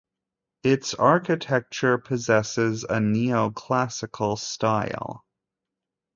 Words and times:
Its 0.63 0.95
architecture 0.95 1.99
possesses 1.99 2.83
a 2.85 2.95
neoclassical 2.97 4.35
style. 4.39 5.23